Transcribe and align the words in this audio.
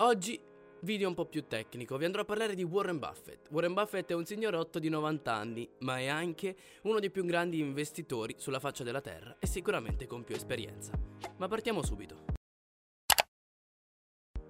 Oggi 0.00 0.38
video 0.80 1.08
un 1.08 1.14
po' 1.14 1.24
più 1.24 1.46
tecnico, 1.46 1.96
vi 1.96 2.04
andrò 2.04 2.20
a 2.20 2.26
parlare 2.26 2.54
di 2.54 2.62
Warren 2.62 2.98
Buffett. 2.98 3.48
Warren 3.50 3.72
Buffett 3.72 4.10
è 4.10 4.14
un 4.14 4.26
signorotto 4.26 4.78
di 4.78 4.90
90 4.90 5.32
anni, 5.32 5.66
ma 5.78 5.98
è 5.98 6.06
anche 6.06 6.54
uno 6.82 7.00
dei 7.00 7.10
più 7.10 7.24
grandi 7.24 7.60
investitori 7.60 8.34
sulla 8.36 8.60
faccia 8.60 8.84
della 8.84 9.00
terra 9.00 9.36
e 9.38 9.46
sicuramente 9.46 10.06
con 10.06 10.22
più 10.22 10.34
esperienza. 10.34 10.92
Ma 11.38 11.48
partiamo 11.48 11.82
subito. 11.82 12.35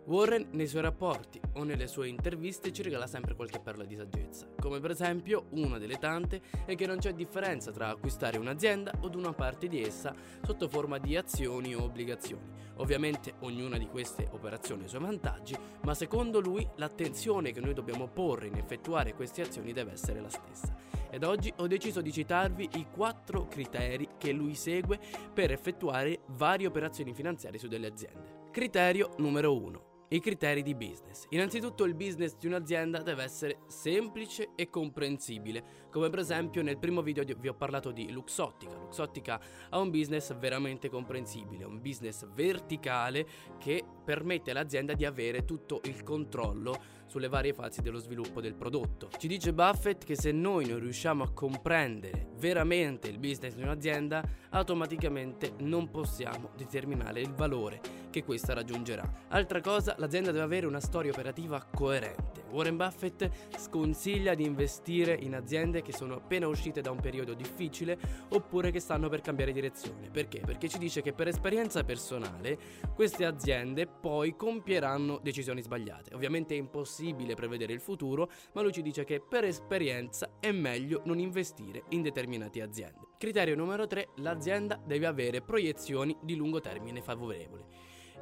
Warren 0.07 0.51
nei 0.53 0.69
suoi 0.69 0.83
rapporti 0.83 1.41
o 1.54 1.65
nelle 1.65 1.89
sue 1.89 2.07
interviste 2.07 2.72
ci 2.72 2.83
regala 2.83 3.09
sempre 3.09 3.35
qualche 3.35 3.59
perla 3.59 3.85
di 3.85 3.97
saggezza, 3.97 4.47
come 4.57 4.79
per 4.79 4.93
esempio 4.93 5.47
una 5.51 5.79
delle 5.79 5.99
tante 5.99 6.40
è 6.65 6.77
che 6.77 6.87
non 6.87 6.99
c'è 6.99 7.13
differenza 7.13 7.72
tra 7.72 7.89
acquistare 7.89 8.39
un'azienda 8.39 8.93
o 9.01 9.11
una 9.17 9.33
parte 9.33 9.67
di 9.67 9.83
essa 9.83 10.15
sotto 10.45 10.69
forma 10.69 10.99
di 10.99 11.17
azioni 11.17 11.75
o 11.75 11.83
obbligazioni. 11.83 12.49
Ovviamente 12.77 13.35
ognuna 13.40 13.79
di 13.79 13.89
queste 13.89 14.29
operazioni 14.31 14.83
ha 14.83 14.87
i 14.87 14.89
suoi 14.89 15.01
vantaggi, 15.01 15.57
ma 15.83 15.93
secondo 15.93 16.38
lui 16.38 16.65
l'attenzione 16.77 17.51
che 17.51 17.61
noi 17.61 17.75
dobbiamo 17.75 18.07
porre 18.07 18.47
in 18.47 18.55
effettuare 18.55 19.13
queste 19.13 19.43
azioni 19.43 19.73
deve 19.73 19.91
essere 19.91 20.21
la 20.21 20.30
stessa. 20.30 20.73
Ed 21.11 21.25
oggi 21.25 21.52
ho 21.57 21.66
deciso 21.66 22.01
di 22.01 22.13
citarvi 22.13 22.69
i 22.75 22.87
quattro 22.93 23.49
criteri 23.49 24.11
che 24.19 24.30
lui 24.30 24.55
segue 24.55 25.01
per 25.33 25.51
effettuare 25.51 26.21
varie 26.27 26.69
operazioni 26.69 27.13
finanziarie 27.13 27.59
su 27.59 27.66
delle 27.66 27.88
aziende. 27.88 28.45
Criterio 28.52 29.11
numero 29.16 29.52
1 29.57 29.86
i 30.09 30.20
criteri 30.20 30.62
di 30.62 30.74
business. 30.74 31.27
Innanzitutto 31.30 31.84
il 31.84 31.95
business 31.95 32.37
di 32.38 32.46
un'azienda 32.46 33.02
deve 33.02 33.24
essere 33.24 33.59
semplice 33.66 34.51
e 34.55 34.70
comprensibile, 34.70 35.87
come 35.91 36.10
per 36.10 36.20
esempio 36.20 36.62
nel 36.62 36.79
primo 36.79 37.02
video 37.02 37.24
vi 37.38 37.48
ho 37.48 37.55
parlato 37.55 37.91
di 37.91 38.10
Luxottica. 38.12 38.77
Luxottica 38.77 39.41
ha 39.70 39.79
un 39.79 39.91
business 39.91 40.37
veramente 40.37 40.88
comprensibile, 40.88 41.65
un 41.65 41.80
business 41.80 42.27
verticale 42.34 43.27
che 43.59 43.82
permette 44.05 44.52
all'azienda 44.52 44.95
di 44.95 45.05
avere 45.05 45.45
tutto 45.45 45.80
il 45.84 46.02
controllo 46.02 46.80
sulle 47.07 47.29
varie 47.29 47.52
fasi 47.52 47.82
dello 47.82 47.98
sviluppo 47.98 48.41
del 48.41 48.54
prodotto. 48.54 49.09
Ci 49.16 49.26
dice 49.26 49.52
Buffett 49.52 50.04
che 50.04 50.16
se 50.16 50.30
noi 50.32 50.66
non 50.66 50.79
riusciamo 50.79 51.24
a 51.24 51.30
comprendere 51.32 52.29
veramente 52.37 53.09
il 53.09 53.18
business 53.18 53.54
di 53.54 53.63
un'azienda, 53.63 54.23
automaticamente 54.51 55.54
non 55.59 55.91
possiamo 55.91 56.51
determinare 56.57 57.20
il 57.20 57.32
valore 57.32 58.04
che 58.17 58.25
questa 58.25 58.55
raggiungerà. 58.55 59.27
Altra 59.29 59.61
cosa, 59.61 59.95
l'azienda 59.99 60.31
deve 60.31 60.45
avere 60.45 60.67
una 60.67 60.81
storia 60.81 61.11
operativa 61.11 61.63
coerente. 61.63 62.45
Warren 62.51 62.79
Buffett 62.79 63.29
sconsiglia 63.59 64.33
di 64.34 64.45
investire 64.45 65.14
in 65.20 65.34
aziende 65.34 65.83
che 65.83 65.92
sono 65.92 66.14
appena 66.14 66.47
uscite 66.47 66.81
da 66.81 66.91
un 66.91 66.98
periodo 66.98 67.34
difficile 67.34 67.98
oppure 68.31 68.70
che 68.70 68.81
stanno 68.81 69.11
per 69.11 69.20
cambiare 69.20 69.53
direzione. 69.53 70.09
Perché? 70.11 70.41
Perché 70.41 70.67
ci 70.67 70.78
dice 70.78 71.03
che 71.03 71.12
per 71.12 71.28
esperienza 71.28 71.84
personale 71.84 72.59
queste 72.94 73.27
aziende 73.27 73.87
poi 73.87 74.34
compieranno 74.34 75.20
decisioni 75.22 75.61
sbagliate. 75.61 76.14
Ovviamente 76.14 76.55
è 76.55 76.59
impossibile 76.59 77.34
prevedere 77.34 77.75
il 77.75 77.81
futuro, 77.81 78.31
ma 78.53 78.62
lui 78.62 78.72
ci 78.72 78.81
dice 78.81 79.05
che 79.05 79.20
per 79.20 79.44
esperienza 79.44 80.37
è 80.41 80.53
meglio 80.53 81.03
non 81.05 81.19
investire 81.19 81.83
in 81.91 82.00
determinate 82.00 82.62
aziende. 82.62 83.09
Criterio 83.19 83.56
numero 83.56 83.87
3, 83.87 84.09
l'azienda 84.17 84.81
deve 84.83 85.05
avere 85.05 85.42
proiezioni 85.42 86.17
di 86.22 86.34
lungo 86.34 86.61
termine 86.61 87.03
favorevoli. 87.03 87.64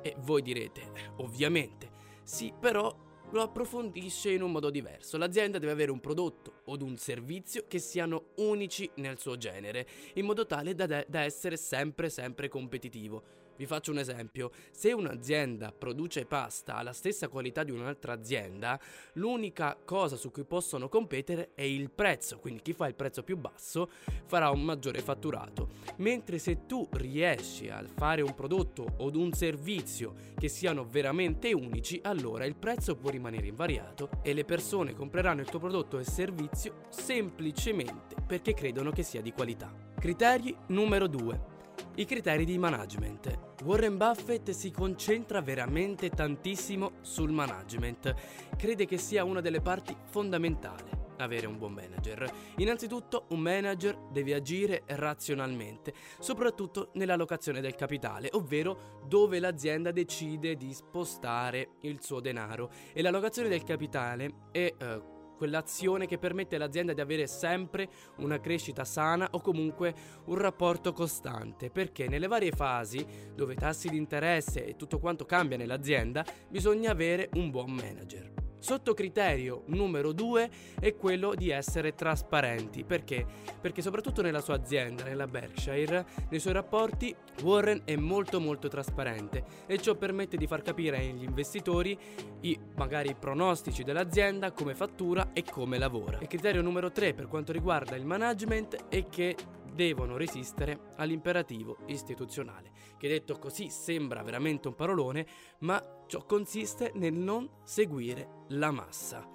E 0.06 0.14
voi 0.18 0.42
direte, 0.42 0.82
ovviamente, 1.16 1.90
sì, 2.24 2.52
però 2.60 2.94
lo 3.30 3.40
approfondisce 3.40 4.32
in 4.32 4.42
un 4.42 4.52
modo 4.52 4.68
diverso. 4.68 5.16
L'azienda 5.16 5.58
deve 5.58 5.72
avere 5.72 5.90
un 5.90 5.98
prodotto 5.98 6.60
o 6.66 6.76
un 6.82 6.98
servizio 6.98 7.64
che 7.66 7.78
siano 7.78 8.26
unici 8.36 8.90
nel 8.96 9.18
suo 9.18 9.38
genere, 9.38 9.86
in 10.16 10.26
modo 10.26 10.44
tale 10.44 10.74
da, 10.74 10.84
de- 10.84 11.06
da 11.08 11.22
essere 11.22 11.56
sempre 11.56 12.10
sempre 12.10 12.48
competitivo. 12.48 13.43
Vi 13.56 13.66
faccio 13.66 13.92
un 13.92 13.98
esempio, 13.98 14.50
se 14.72 14.92
un'azienda 14.92 15.70
produce 15.70 16.26
pasta 16.26 16.74
alla 16.74 16.92
stessa 16.92 17.28
qualità 17.28 17.62
di 17.62 17.70
un'altra 17.70 18.12
azienda, 18.12 18.80
l'unica 19.12 19.78
cosa 19.84 20.16
su 20.16 20.32
cui 20.32 20.44
possono 20.44 20.88
competere 20.88 21.50
è 21.54 21.62
il 21.62 21.90
prezzo, 21.90 22.38
quindi 22.38 22.62
chi 22.62 22.72
fa 22.72 22.88
il 22.88 22.96
prezzo 22.96 23.22
più 23.22 23.36
basso 23.36 23.88
farà 24.26 24.50
un 24.50 24.62
maggiore 24.62 25.00
fatturato, 25.02 25.68
mentre 25.98 26.38
se 26.38 26.66
tu 26.66 26.88
riesci 26.94 27.68
a 27.68 27.84
fare 27.94 28.22
un 28.22 28.34
prodotto 28.34 28.86
o 28.96 29.10
un 29.14 29.32
servizio 29.32 30.32
che 30.36 30.48
siano 30.48 30.84
veramente 30.84 31.52
unici, 31.52 32.00
allora 32.02 32.46
il 32.46 32.56
prezzo 32.56 32.96
può 32.96 33.10
rimanere 33.10 33.46
invariato 33.46 34.10
e 34.22 34.34
le 34.34 34.44
persone 34.44 34.94
compreranno 34.94 35.42
il 35.42 35.48
tuo 35.48 35.60
prodotto 35.60 36.00
e 36.00 36.04
servizio 36.04 36.86
semplicemente 36.88 38.16
perché 38.26 38.52
credono 38.52 38.90
che 38.90 39.04
sia 39.04 39.22
di 39.22 39.32
qualità. 39.32 39.72
Criteri 39.96 40.54
numero 40.66 41.06
2 41.06 41.52
i 41.96 42.04
criteri 42.04 42.44
di 42.44 42.58
management. 42.58 43.38
Warren 43.62 43.96
Buffett 43.96 44.50
si 44.50 44.70
concentra 44.70 45.40
veramente 45.40 46.10
tantissimo 46.10 46.92
sul 47.02 47.30
management. 47.30 48.14
Crede 48.56 48.86
che 48.86 48.98
sia 48.98 49.24
una 49.24 49.40
delle 49.40 49.60
parti 49.60 49.96
fondamentali 50.06 51.02
avere 51.18 51.46
un 51.46 51.58
buon 51.58 51.72
manager. 51.72 52.28
Innanzitutto 52.56 53.26
un 53.28 53.38
manager 53.38 53.96
deve 54.10 54.34
agire 54.34 54.82
razionalmente, 54.86 55.94
soprattutto 56.18 56.90
nell'allocazione 56.94 57.60
del 57.60 57.76
capitale, 57.76 58.28
ovvero 58.32 59.02
dove 59.06 59.38
l'azienda 59.38 59.92
decide 59.92 60.56
di 60.56 60.72
spostare 60.72 61.76
il 61.82 62.02
suo 62.02 62.20
denaro. 62.20 62.70
E 62.92 63.02
l'allocazione 63.02 63.48
del 63.48 63.62
capitale 63.62 64.48
è 64.50 64.74
eh, 64.76 65.12
quell'azione 65.44 66.06
che 66.06 66.16
permette 66.16 66.56
all'azienda 66.56 66.94
di 66.94 67.02
avere 67.02 67.26
sempre 67.26 67.88
una 68.16 68.40
crescita 68.40 68.82
sana 68.84 69.28
o 69.32 69.42
comunque 69.42 69.94
un 70.24 70.36
rapporto 70.36 70.94
costante, 70.94 71.68
perché 71.68 72.08
nelle 72.08 72.28
varie 72.28 72.50
fasi 72.50 73.04
dove 73.34 73.54
tassi 73.54 73.90
di 73.90 73.98
interesse 73.98 74.64
e 74.64 74.76
tutto 74.76 74.98
quanto 74.98 75.26
cambia 75.26 75.58
nell'azienda, 75.58 76.24
bisogna 76.48 76.90
avere 76.92 77.28
un 77.34 77.50
buon 77.50 77.72
manager. 77.72 78.33
Sottocriterio 78.64 79.64
numero 79.66 80.12
due 80.12 80.48
è 80.80 80.96
quello 80.96 81.34
di 81.34 81.50
essere 81.50 81.94
trasparenti. 81.94 82.82
Perché? 82.82 83.26
Perché 83.60 83.82
soprattutto 83.82 84.22
nella 84.22 84.40
sua 84.40 84.54
azienda, 84.54 85.04
nella 85.04 85.26
Berkshire, 85.26 86.06
nei 86.30 86.40
suoi 86.40 86.54
rapporti, 86.54 87.14
Warren 87.42 87.82
è 87.84 87.94
molto 87.96 88.40
molto 88.40 88.68
trasparente 88.68 89.44
e 89.66 89.76
ciò 89.76 89.96
permette 89.96 90.38
di 90.38 90.46
far 90.46 90.62
capire 90.62 90.96
agli 90.96 91.24
investitori 91.24 91.94
i 92.40 92.58
magari 92.76 93.14
pronostici 93.14 93.82
dell'azienda, 93.82 94.50
come 94.52 94.74
fattura 94.74 95.32
e 95.34 95.44
come 95.44 95.76
lavora. 95.76 96.16
Il 96.22 96.26
criterio 96.26 96.62
numero 96.62 96.90
tre 96.90 97.12
per 97.12 97.28
quanto 97.28 97.52
riguarda 97.52 97.96
il 97.96 98.06
management 98.06 98.88
è 98.88 99.06
che 99.08 99.36
devono 99.74 100.16
resistere 100.16 100.92
all'imperativo 100.96 101.78
istituzionale, 101.86 102.70
che 102.96 103.08
detto 103.08 103.38
così 103.38 103.68
sembra 103.68 104.22
veramente 104.22 104.68
un 104.68 104.74
parolone, 104.74 105.26
ma 105.60 105.82
ciò 106.06 106.24
consiste 106.24 106.92
nel 106.94 107.12
non 107.12 107.48
seguire 107.64 108.44
la 108.48 108.70
massa. 108.70 109.28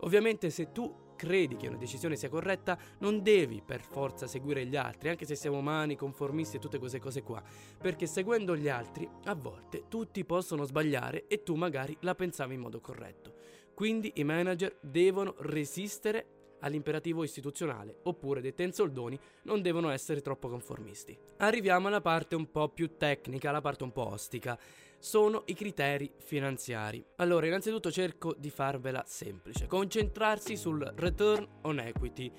Ovviamente 0.00 0.50
se 0.50 0.72
tu 0.72 1.04
credi 1.16 1.56
che 1.56 1.66
una 1.66 1.78
decisione 1.78 2.14
sia 2.14 2.28
corretta, 2.28 2.78
non 2.98 3.22
devi 3.22 3.62
per 3.64 3.80
forza 3.80 4.26
seguire 4.26 4.66
gli 4.66 4.76
altri, 4.76 5.08
anche 5.08 5.24
se 5.24 5.34
siamo 5.34 5.58
umani, 5.58 5.96
conformisti 5.96 6.56
e 6.56 6.60
tutte 6.60 6.78
queste 6.78 7.00
cose 7.00 7.22
qua, 7.22 7.42
perché 7.80 8.06
seguendo 8.06 8.54
gli 8.54 8.68
altri 8.68 9.08
a 9.24 9.34
volte 9.34 9.84
tutti 9.88 10.24
possono 10.24 10.64
sbagliare 10.64 11.26
e 11.26 11.42
tu 11.42 11.54
magari 11.54 11.96
la 12.00 12.14
pensavi 12.14 12.54
in 12.54 12.60
modo 12.60 12.80
corretto. 12.80 13.34
Quindi 13.74 14.12
i 14.16 14.24
manager 14.24 14.78
devono 14.80 15.34
resistere 15.38 16.35
all'imperativo 16.60 17.22
istituzionale, 17.22 17.98
oppure 18.02 18.40
dette 18.40 18.62
in 18.62 18.72
soldoni, 18.72 19.18
non 19.42 19.62
devono 19.62 19.90
essere 19.90 20.20
troppo 20.20 20.48
conformisti. 20.48 21.16
Arriviamo 21.38 21.88
alla 21.88 22.00
parte 22.00 22.34
un 22.34 22.50
po' 22.50 22.68
più 22.68 22.96
tecnica, 22.96 23.50
la 23.50 23.60
parte 23.60 23.84
un 23.84 23.92
po' 23.92 24.08
ostica. 24.08 24.58
Sono 24.98 25.42
i 25.46 25.54
criteri 25.54 26.10
finanziari. 26.16 27.04
Allora, 27.16 27.46
innanzitutto 27.46 27.90
cerco 27.90 28.34
di 28.36 28.50
farvela 28.50 29.04
semplice. 29.06 29.66
Concentrarsi 29.66 30.56
sul 30.56 30.80
return 30.96 31.46
on 31.62 31.78
equity, 31.78 32.32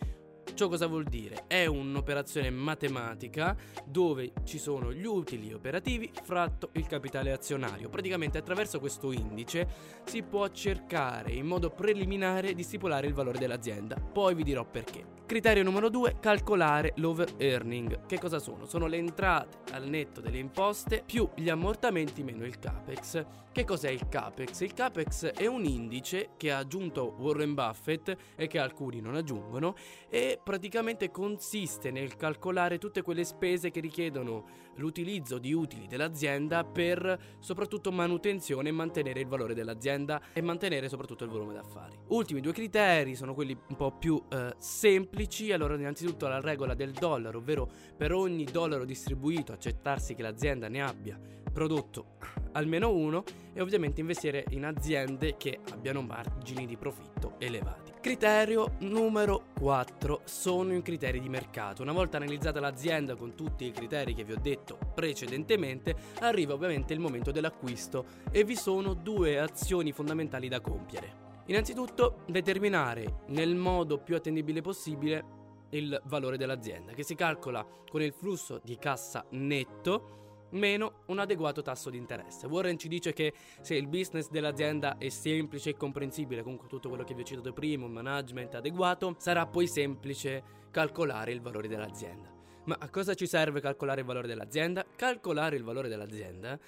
Ciò 0.57 0.69
cosa 0.69 0.87
vuol 0.87 1.03
dire? 1.03 1.43
È 1.45 1.67
un'operazione 1.67 2.49
matematica 2.49 3.55
dove 3.85 4.31
ci 4.43 4.57
sono 4.57 4.91
gli 4.91 5.05
utili 5.05 5.53
operativi 5.53 6.11
fratto 6.23 6.71
il 6.71 6.87
capitale 6.87 7.31
azionario. 7.31 7.89
Praticamente 7.89 8.39
attraverso 8.39 8.79
questo 8.79 9.11
indice 9.11 9.67
si 10.05 10.23
può 10.23 10.49
cercare 10.49 11.31
in 11.31 11.45
modo 11.45 11.69
preliminare 11.69 12.55
di 12.55 12.63
stipulare 12.63 13.05
il 13.05 13.13
valore 13.13 13.37
dell'azienda. 13.37 13.97
Poi 13.97 14.33
vi 14.33 14.43
dirò 14.43 14.65
perché. 14.65 15.16
Criterio 15.27 15.61
numero 15.61 15.89
2, 15.89 16.19
calcolare 16.21 16.93
l'over 16.95 17.33
earning. 17.35 18.05
Che 18.05 18.17
cosa 18.17 18.39
sono? 18.39 18.65
Sono 18.65 18.87
le 18.87 18.95
entrate 18.95 19.73
al 19.73 19.85
netto 19.89 20.21
delle 20.21 20.37
imposte 20.37 21.03
più 21.05 21.27
gli 21.35 21.49
ammortamenti 21.49 22.23
meno 22.23 22.45
il 22.45 22.57
capex. 22.59 23.25
Che 23.51 23.65
cos'è 23.65 23.89
il 23.89 24.07
capex? 24.07 24.61
Il 24.61 24.73
capex 24.73 25.25
è 25.25 25.47
un 25.47 25.65
indice 25.65 26.29
che 26.37 26.51
ha 26.51 26.59
aggiunto 26.59 27.15
Warren 27.17 27.55
Buffett 27.55 28.15
e 28.35 28.47
che 28.47 28.59
alcuni 28.59 29.01
non 29.01 29.15
aggiungono 29.15 29.75
e 30.09 30.39
praticamente 30.41 31.09
consiste 31.09 31.89
nel 31.89 32.15
calcolare 32.15 32.77
tutte 32.77 33.01
quelle 33.01 33.23
spese 33.23 33.71
che 33.71 33.79
richiedono 33.79 34.45
l'utilizzo 34.75 35.39
di 35.39 35.53
utili 35.53 35.87
dell'azienda 35.87 36.63
per 36.63 37.19
soprattutto 37.39 37.91
manutenzione 37.91 38.69
e 38.69 38.71
mantenere 38.71 39.21
il 39.21 39.27
valore 39.27 39.55
dell'azienda 39.55 40.21
e 40.33 40.41
mantenere 40.41 40.87
soprattutto 40.87 41.23
il 41.23 41.31
volume 41.31 41.55
d'affari. 41.55 41.97
Ultimi 42.09 42.41
due 42.41 42.53
criteri 42.53 43.15
sono 43.15 43.33
quelli 43.33 43.57
un 43.69 43.75
po' 43.75 43.91
più 43.91 44.21
eh, 44.29 44.53
semplici, 44.59 45.15
allora 45.51 45.75
innanzitutto 45.75 46.27
la 46.27 46.39
regola 46.39 46.73
del 46.73 46.91
dollaro, 46.91 47.39
ovvero 47.39 47.69
per 47.95 48.13
ogni 48.13 48.43
dollaro 48.43 48.85
distribuito 48.85 49.51
accettarsi 49.51 50.15
che 50.15 50.21
l'azienda 50.21 50.67
ne 50.67 50.81
abbia 50.81 51.19
prodotto 51.57 52.17
almeno 52.51 52.91
uno 52.91 53.23
e 53.53 53.61
ovviamente 53.61 54.01
investire 54.01 54.45
in 54.49 54.65
aziende 54.65 55.37
che 55.37 55.59
abbiano 55.71 56.01
margini 56.01 56.65
di 56.65 56.77
profitto 56.77 57.35
elevati. 57.39 57.93
Criterio 57.99 58.75
numero 58.79 59.47
4 59.59 60.21
sono 60.23 60.75
i 60.75 60.81
criteri 60.81 61.19
di 61.19 61.29
mercato. 61.29 61.81
Una 61.81 61.93
volta 61.93 62.17
analizzata 62.17 62.59
l'azienda 62.59 63.15
con 63.15 63.35
tutti 63.35 63.65
i 63.65 63.71
criteri 63.71 64.13
che 64.13 64.23
vi 64.23 64.33
ho 64.33 64.39
detto 64.39 64.77
precedentemente, 64.93 65.95
arriva 66.19 66.53
ovviamente 66.53 66.93
il 66.93 66.99
momento 66.99 67.31
dell'acquisto 67.31 68.05
e 68.31 68.43
vi 68.43 68.55
sono 68.55 68.93
due 68.93 69.39
azioni 69.39 69.91
fondamentali 69.91 70.47
da 70.47 70.61
compiere. 70.61 71.26
Innanzitutto 71.47 72.23
determinare 72.27 73.21
nel 73.27 73.55
modo 73.55 73.99
più 73.99 74.15
attendibile 74.15 74.59
possibile 74.59 75.35
il 75.69 75.99
valore 76.05 76.37
dell'azienda, 76.37 76.91
che 76.91 77.03
si 77.03 77.15
calcola 77.15 77.65
con 77.89 78.01
il 78.01 78.11
flusso 78.11 78.59
di 78.61 78.77
cassa 78.77 79.25
netto 79.31 80.47
meno 80.51 81.03
un 81.07 81.19
adeguato 81.19 81.61
tasso 81.61 81.89
di 81.89 81.97
interesse. 81.97 82.47
Warren 82.47 82.77
ci 82.77 82.89
dice 82.89 83.13
che 83.13 83.33
se 83.61 83.75
il 83.75 83.87
business 83.87 84.29
dell'azienda 84.29 84.97
è 84.97 85.07
semplice 85.07 85.71
e 85.71 85.77
comprensibile, 85.77 86.43
comunque 86.43 86.67
tutto 86.67 86.89
quello 86.89 87.05
che 87.05 87.13
vi 87.13 87.21
ho 87.21 87.25
citato 87.25 87.53
prima, 87.53 87.85
un 87.85 87.91
management 87.91 88.55
adeguato, 88.55 89.15
sarà 89.17 89.45
poi 89.45 89.67
semplice 89.67 90.43
calcolare 90.69 91.31
il 91.31 91.41
valore 91.41 91.69
dell'azienda. 91.69 92.29
Ma 92.65 92.75
a 92.77 92.89
cosa 92.89 93.13
ci 93.13 93.25
serve 93.25 93.61
calcolare 93.61 94.01
il 94.01 94.05
valore 94.05 94.27
dell'azienda? 94.27 94.85
Calcolare 94.95 95.55
il 95.55 95.63
valore 95.63 95.87
dell'azienda 95.87 96.59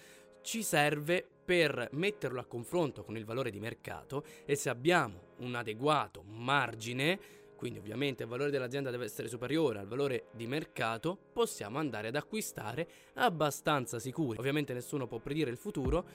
ci 0.41 0.63
serve 0.63 1.25
per 1.43 1.89
metterlo 1.93 2.39
a 2.39 2.45
confronto 2.45 3.03
con 3.03 3.17
il 3.17 3.25
valore 3.25 3.49
di 3.49 3.59
mercato 3.59 4.23
e 4.45 4.55
se 4.55 4.69
abbiamo 4.69 5.33
un 5.37 5.55
adeguato 5.55 6.23
margine 6.23 7.37
quindi 7.59 7.79
ovviamente 7.79 8.23
il 8.23 8.29
valore 8.29 8.51
dell'azienda 8.51 8.89
deve 8.89 9.03
essere 9.03 9.27
superiore 9.27 9.79
al 9.79 9.87
valore 9.87 10.27
di 10.31 10.47
mercato, 10.47 11.17
possiamo 11.33 11.77
andare 11.77 12.07
ad 12.07 12.15
acquistare 12.15 12.87
abbastanza 13.15 13.99
sicuri, 13.99 14.37
ovviamente 14.39 14.73
nessuno 14.73 15.07
può 15.07 15.19
predire 15.19 15.51
il 15.51 15.57
futuro, 15.57 16.05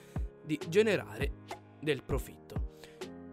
di 0.43 0.59
generare 0.67 1.31
del 1.79 2.01
profitto. 2.01 2.64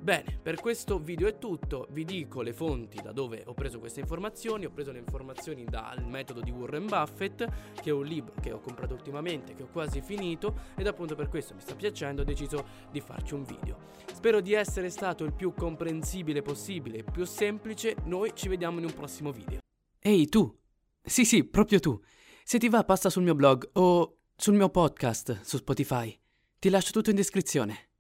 Bene, 0.03 0.37
per 0.43 0.57
questo 0.57 0.99
video 0.99 1.29
è 1.29 1.39
tutto, 1.39 1.87
vi 1.91 2.05
dico 2.05 2.43
le 2.43 2.53
fonti 2.53 3.01
da 3.01 3.13
dove 3.13 3.45
ho 3.47 3.55
preso 3.55 3.79
queste 3.79 4.01
informazioni, 4.01 4.65
ho 4.65 4.71
preso 4.73 4.91
le 4.91 4.99
informazioni 4.99 5.65
dal 5.65 6.05
metodo 6.05 6.41
di 6.41 6.51
Warren 6.51 6.87
Buffett, 6.87 7.47
che 7.81 7.91
è 7.91 7.93
un 7.93 8.05
libro 8.05 8.35
che 8.41 8.51
ho 8.51 8.59
comprato 8.59 8.95
ultimamente, 8.95 9.55
che 9.55 9.63
ho 9.63 9.69
quasi 9.69 10.01
finito 10.01 10.57
ed 10.75 10.89
appunto 10.89 11.15
per 11.15 11.29
questo 11.29 11.55
mi 11.55 11.61
sta 11.61 11.77
piacendo, 11.77 12.23
ho 12.23 12.25
deciso 12.25 12.67
di 12.91 13.01
farci 13.01 13.35
un 13.35 13.45
video. 13.45 13.79
Spero 14.13 14.41
di 14.41 14.55
essere 14.55 14.91
stato 14.91 15.23
il 15.23 15.35
più 15.35 15.55
comprensibile 15.55 16.43
possibile 16.43 16.99
e 16.99 17.05
più 17.05 17.25
semplice, 17.25 17.95
noi 18.03 18.33
ci 18.35 18.49
vediamo 18.49 18.81
in 18.81 18.87
un 18.87 18.95
prossimo 18.95 19.31
video. 19.31 19.61
Ehi 20.01 20.27
tu! 20.27 20.53
Sì 21.01 21.25
sì, 21.25 21.45
proprio 21.45 21.79
tu! 21.79 22.03
Se 22.43 22.59
ti 22.59 22.69
va 22.69 22.83
passa 22.83 23.09
sul 23.09 23.23
mio 23.23 23.37
blog 23.37 23.71
o 23.75 24.17
sul 24.35 24.55
mio 24.55 24.69
podcast 24.69 25.43
su 25.43 25.59
Spotify, 25.59 26.13
ti 26.59 26.71
lascio 26.71 26.91
tutto 26.91 27.11
in 27.11 27.17
descrizione. 27.17 27.92